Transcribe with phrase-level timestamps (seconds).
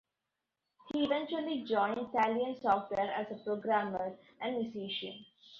[0.91, 5.23] He eventually joined Thalion Software as a programmer and musician.